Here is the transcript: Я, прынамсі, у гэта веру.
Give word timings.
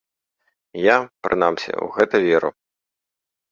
Я, 0.83 0.95
прынамсі, 1.27 1.71
у 1.85 1.93
гэта 2.01 2.15
веру. 2.27 2.53